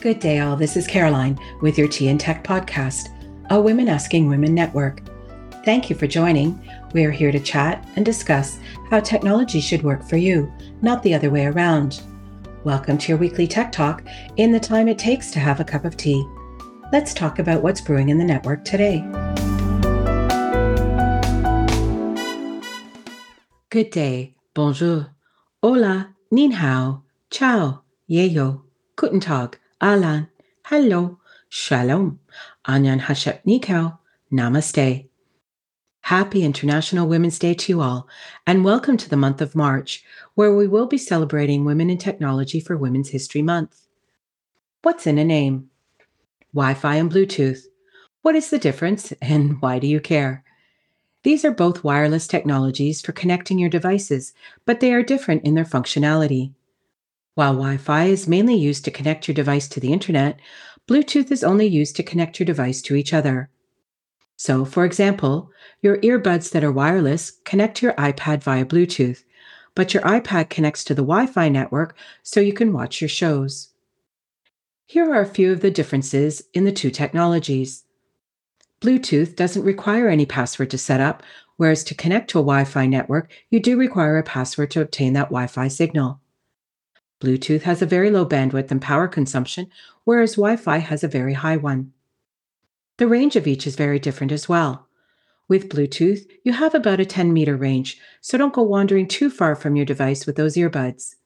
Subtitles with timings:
[0.00, 0.54] Good day, all.
[0.54, 3.08] This is Caroline with your Tea and Tech podcast,
[3.50, 5.02] a Women Asking Women network.
[5.64, 6.64] Thank you for joining.
[6.92, 10.52] We are here to chat and discuss how technology should work for you,
[10.82, 12.00] not the other way around.
[12.62, 14.04] Welcome to your weekly tech talk
[14.36, 16.24] in the time it takes to have a cup of tea.
[16.92, 19.00] Let's talk about what's brewing in the network today.
[23.70, 25.08] Good day, bonjour,
[25.60, 28.62] hola, nin hao, ciao, yeyo,
[28.94, 30.28] guten tag, alan,
[30.64, 31.18] hello,
[31.48, 32.18] shalom,
[32.66, 33.96] anyan hashep nikao,
[34.32, 35.06] namaste.
[36.00, 38.08] Happy International Women's Day to you all,
[38.44, 40.02] and welcome to the month of March,
[40.34, 43.86] where we will be celebrating Women in Technology for Women's History Month.
[44.82, 45.70] What's in a name?
[46.52, 47.60] Wi Fi and Bluetooth.
[48.22, 50.42] What is the difference, and why do you care?
[51.22, 54.32] These are both wireless technologies for connecting your devices,
[54.64, 56.52] but they are different in their functionality.
[57.38, 60.40] While Wi Fi is mainly used to connect your device to the internet,
[60.88, 63.48] Bluetooth is only used to connect your device to each other.
[64.36, 69.22] So, for example, your earbuds that are wireless connect to your iPad via Bluetooth,
[69.76, 73.68] but your iPad connects to the Wi Fi network so you can watch your shows.
[74.86, 77.84] Here are a few of the differences in the two technologies.
[78.80, 81.22] Bluetooth doesn't require any password to set up,
[81.56, 85.12] whereas to connect to a Wi Fi network, you do require a password to obtain
[85.12, 86.20] that Wi Fi signal.
[87.20, 89.68] Bluetooth has a very low bandwidth and power consumption,
[90.04, 91.92] whereas Wi Fi has a very high one.
[92.98, 94.88] The range of each is very different as well.
[95.48, 99.56] With Bluetooth, you have about a 10 meter range, so don't go wandering too far
[99.56, 101.16] from your device with those earbuds.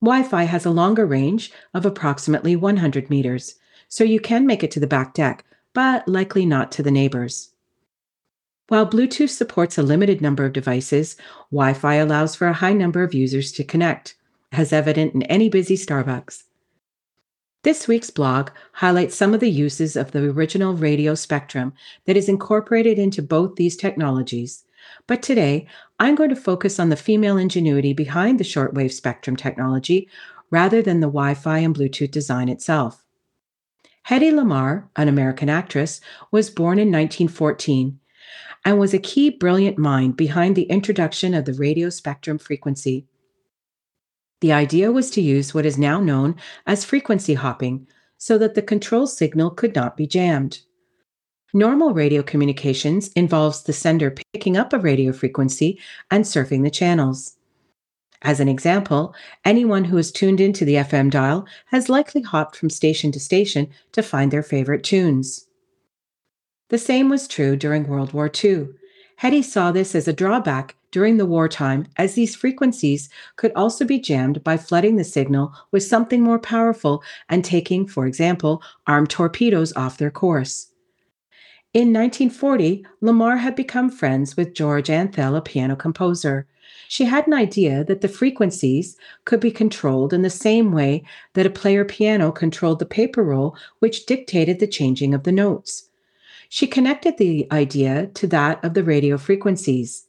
[0.00, 3.56] Wi Fi has a longer range of approximately 100 meters,
[3.88, 7.50] so you can make it to the back deck, but likely not to the neighbors.
[8.68, 11.16] While Bluetooth supports a limited number of devices,
[11.52, 14.16] Wi Fi allows for a high number of users to connect,
[14.56, 16.44] as evident in any busy Starbucks.
[17.62, 21.72] This week's blog highlights some of the uses of the original radio spectrum
[22.04, 24.64] that is incorporated into both these technologies.
[25.06, 25.66] But today,
[25.98, 30.08] I'm going to focus on the female ingenuity behind the shortwave spectrum technology
[30.50, 33.04] rather than the Wi Fi and Bluetooth design itself.
[34.08, 37.98] Hedy Lamarr, an American actress, was born in 1914
[38.64, 43.06] and was a key brilliant mind behind the introduction of the radio spectrum frequency.
[44.40, 46.36] The idea was to use what is now known
[46.66, 47.86] as frequency hopping
[48.18, 50.60] so that the control signal could not be jammed.
[51.54, 55.80] Normal radio communications involves the sender picking up a radio frequency
[56.10, 57.36] and surfing the channels.
[58.22, 59.14] As an example,
[59.44, 63.68] anyone who is tuned into the FM dial has likely hopped from station to station
[63.92, 65.46] to find their favorite tunes.
[66.68, 68.68] The same was true during World War II.
[69.20, 73.98] Hedy saw this as a drawback during the wartime, as these frequencies could also be
[73.98, 79.72] jammed by flooding the signal with something more powerful and taking, for example, armed torpedoes
[79.74, 80.72] off their course.
[81.74, 86.46] In 1940, Lamarr had become friends with George Antheil, a piano composer.
[86.88, 91.04] She had an idea that the frequencies could be controlled in the same way
[91.34, 95.90] that a player piano controlled the paper roll, which dictated the changing of the notes.
[96.48, 100.06] She connected the idea to that of the radio frequencies.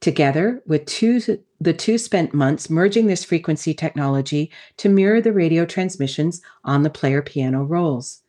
[0.00, 1.20] Together with two,
[1.60, 6.90] the two spent months merging this frequency technology to mirror the radio transmissions on the
[6.90, 8.22] player piano rolls.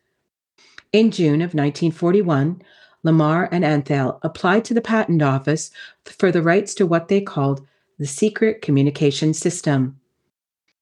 [0.91, 2.63] In June of 1941,
[3.05, 5.69] Lamarr and Antheil applied to the Patent Office
[6.03, 7.65] for the rights to what they called
[7.99, 9.99] the Secret Communication System.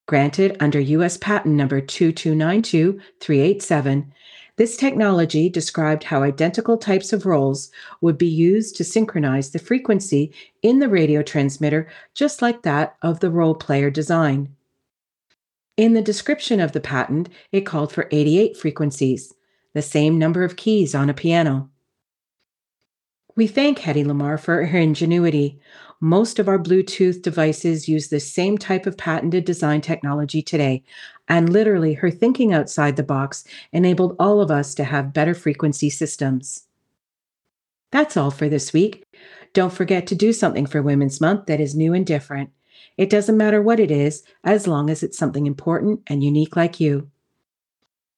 [0.06, 1.18] Granted under U.S.
[1.18, 4.06] Patent number 2292387,
[4.58, 10.34] this technology described how identical types of rolls would be used to synchronize the frequency
[10.64, 14.50] in the radio transmitter, just like that of the roll player design.
[15.78, 19.32] In the description of the patent, it called for 88 frequencies,
[19.76, 21.70] the same number of keys on a piano.
[23.36, 25.60] We thank Hedy Lamarr for her ingenuity.
[26.02, 30.84] Most of our Bluetooth devices use the same type of patented design technology today,
[31.28, 35.90] and literally her thinking outside the box enabled all of us to have better frequency
[35.90, 36.66] systems.
[37.92, 39.06] That's all for this week.
[39.54, 42.52] Don't forget to do something for Women's Month that is new and different.
[42.98, 46.80] It doesn't matter what it is, as long as it's something important and unique like
[46.80, 47.10] you.